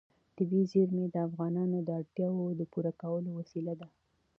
[0.37, 3.87] طبیعي زیرمې د افغانانو د اړتیاوو د پوره کولو وسیله ده.